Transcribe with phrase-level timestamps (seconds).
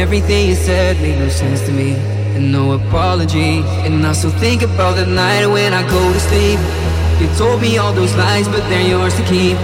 [0.00, 1.92] Everything you said made no sense to me.
[2.34, 3.60] And no apology.
[3.84, 6.58] And I still think about the night when I go to sleep.
[7.20, 9.58] You told me all those lies but they're yours to keep.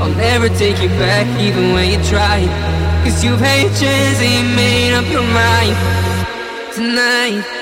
[0.00, 2.46] I'll never take you back even when you try.
[3.02, 5.74] Cause you've had your chance and you made up your mind.
[6.72, 7.61] Tonight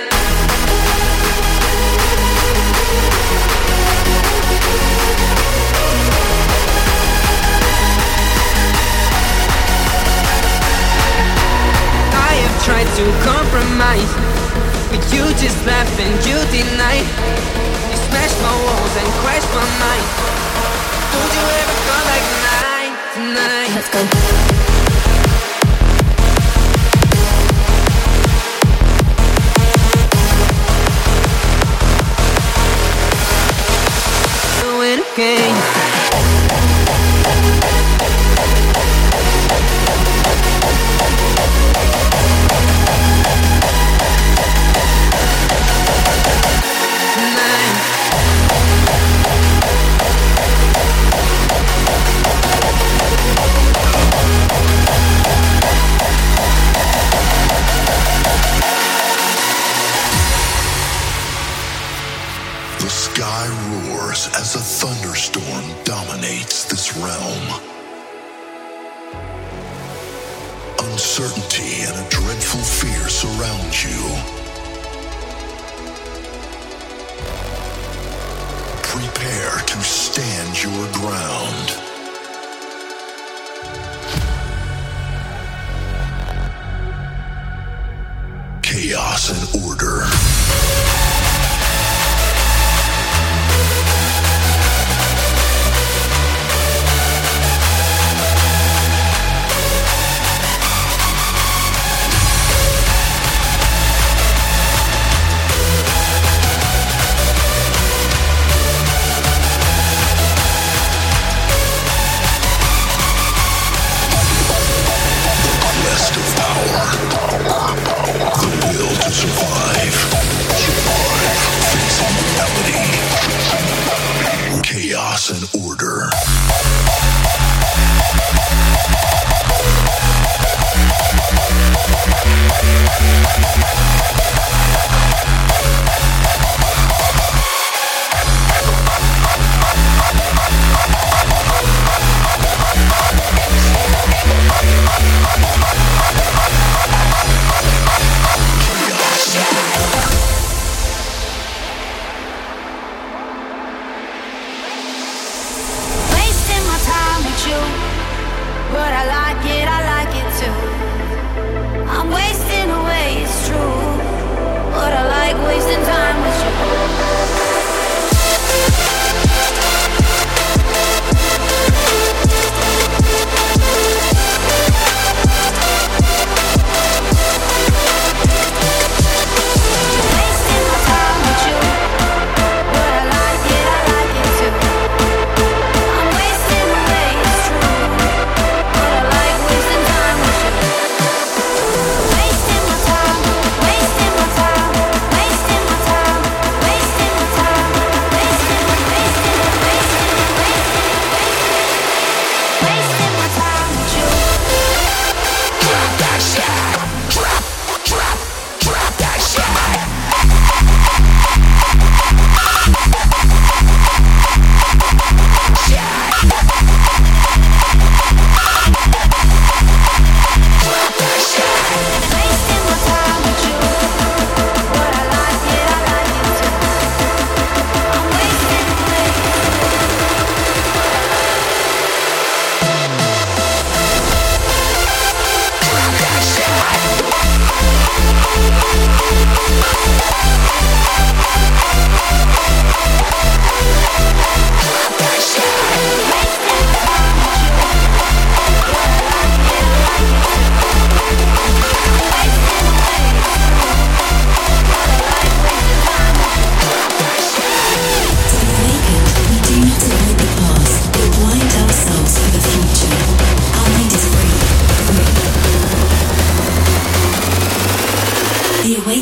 [13.91, 14.15] compromise
[14.91, 17.07] But you just laughed and you denied
[17.91, 20.07] You smashed my walls and crashed my mind.
[21.15, 23.71] Would you ever come back tonight, tonight?
[23.75, 24.61] Let's go.
[35.21, 35.80] Again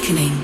[0.09, 0.38] Awakening.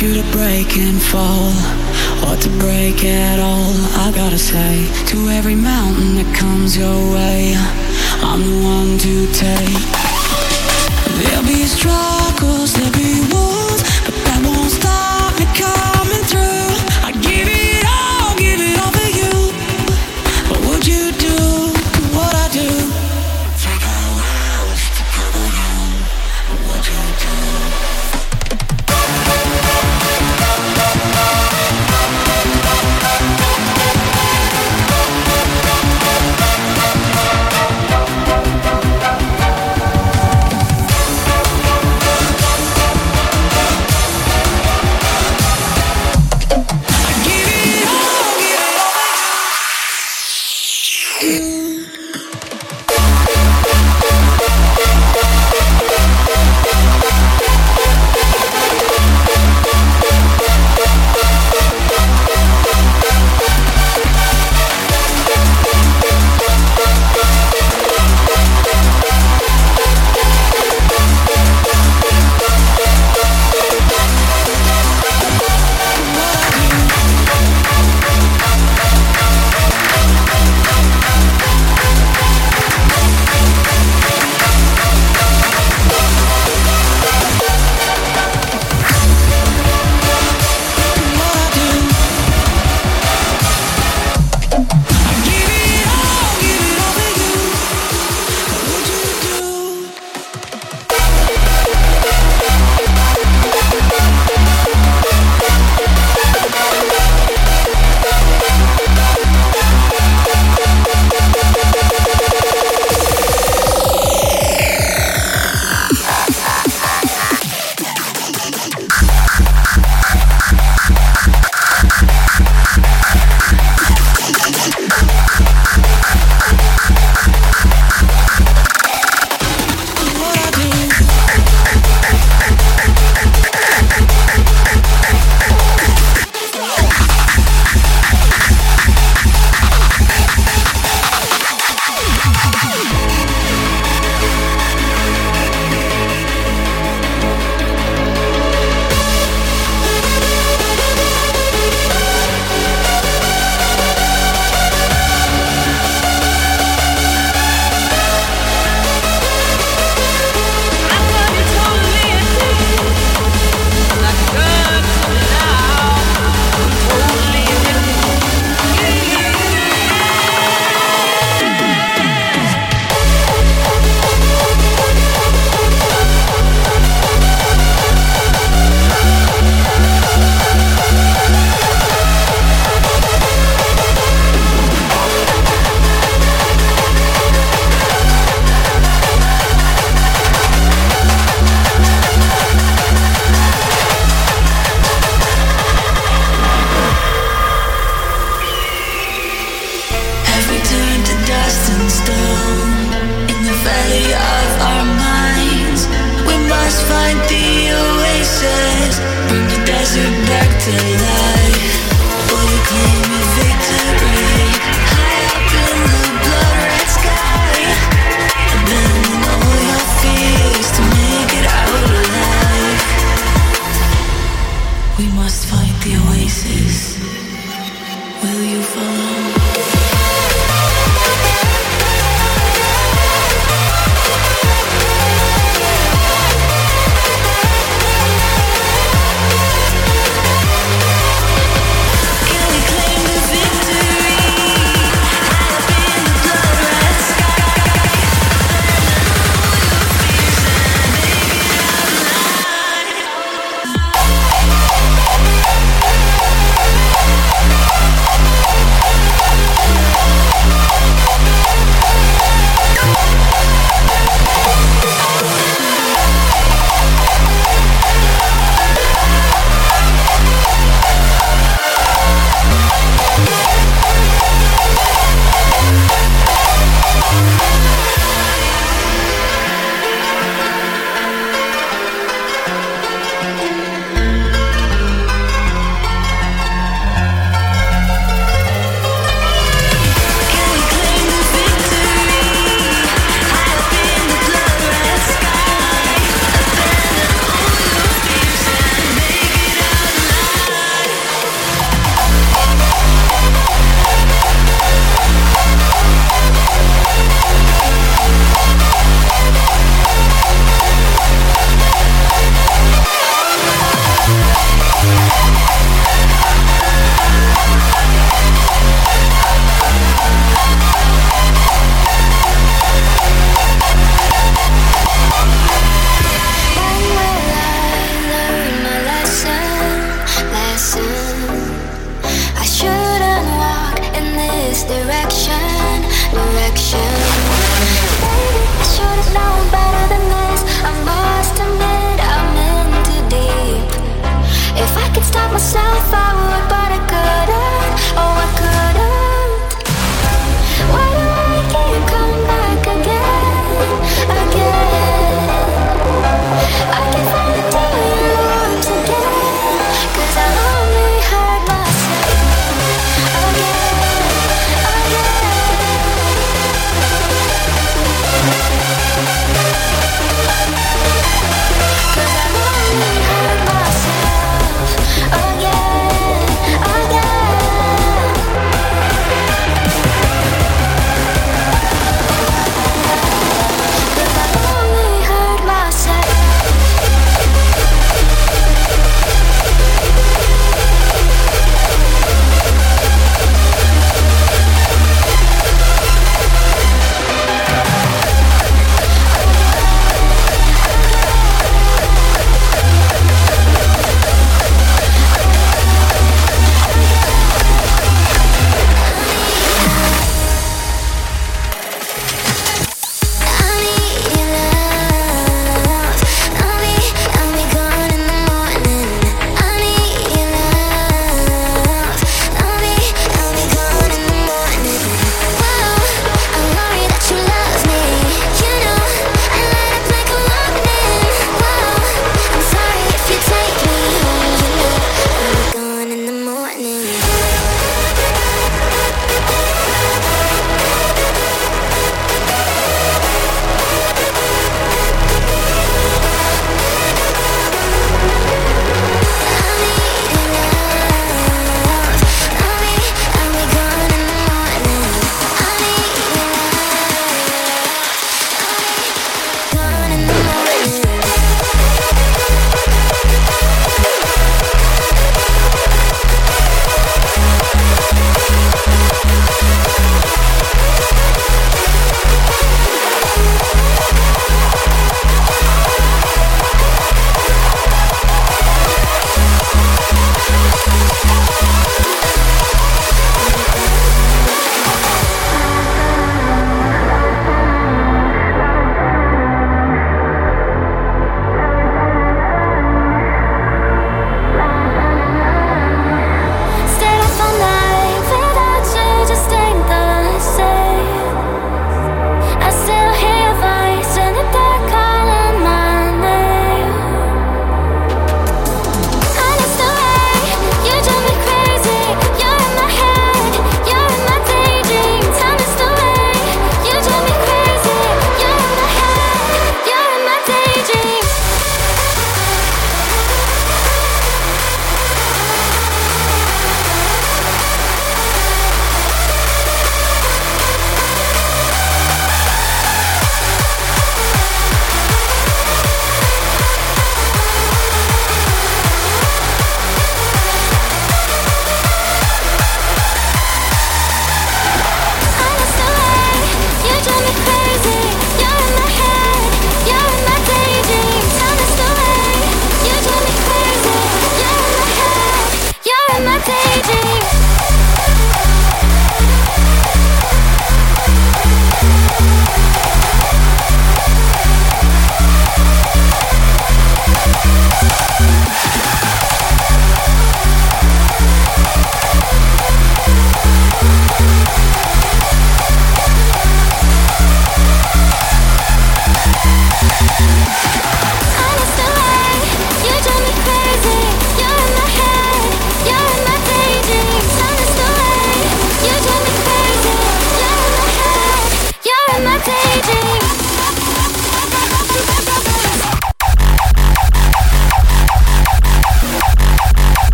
[0.00, 1.52] you to break and fall
[2.26, 3.72] Or to break at all.
[4.04, 7.54] I gotta say To every mountain that comes your way
[8.22, 9.84] I'm the one to take.
[11.22, 12.15] There'll be strong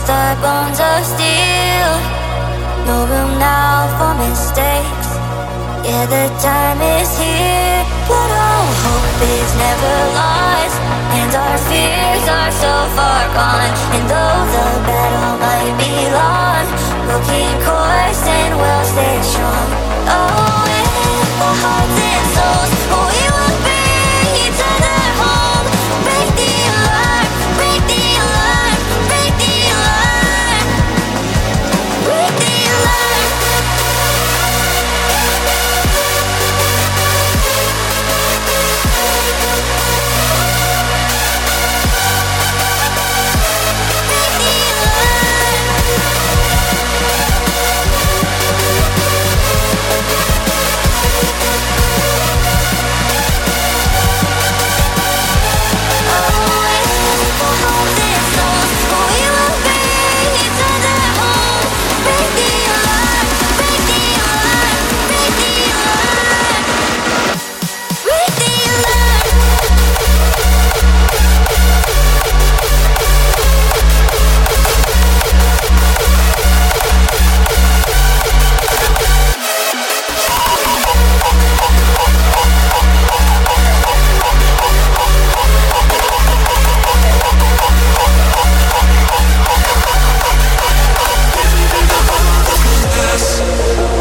[0.00, 1.92] with our bones of steel.
[2.88, 5.08] No room now for mistakes.
[5.84, 10.76] Yeah, the time is here, but all hope is never lost,
[11.18, 13.72] and our fears are so far gone.
[13.96, 16.64] And though the battle might be long,
[17.06, 19.68] we'll keep course and we'll stay strong.
[20.08, 20.49] Oh,
[93.00, 93.99] Get,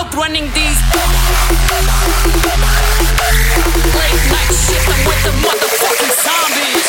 [0.00, 0.80] outrunning these.
[3.92, 6.88] Great night shit, I'm with the motherfucking zombies.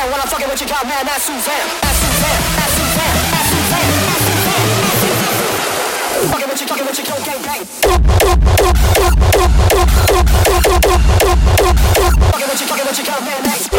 [0.00, 0.12] Suzanne.
[0.12, 1.68] When I'm fucking with your cow, man, that's Suzanne.
[1.82, 2.40] That's Suzanne.
[2.56, 3.20] That's Suzanne.
[3.30, 3.84] That's Suzanne.
[4.00, 5.50] That's Suzanne.
[6.30, 7.66] Fucking with your, fucking with your cow, gang, gang.
[13.20, 13.69] Man,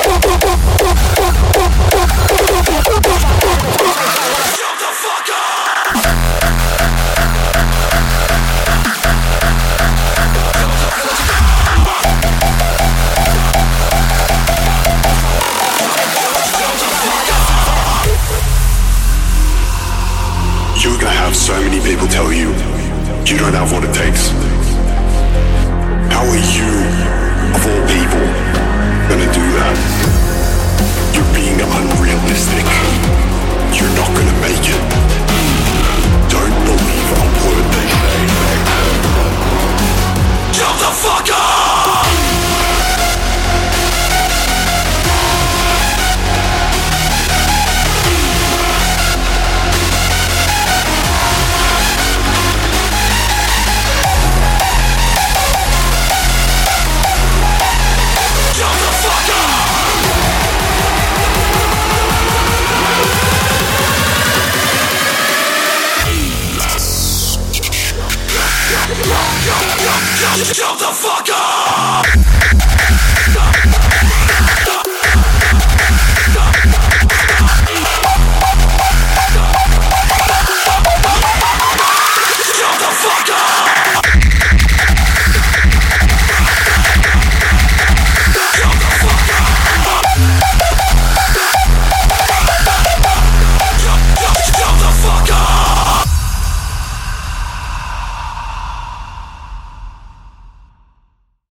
[23.52, 23.91] The fuck up!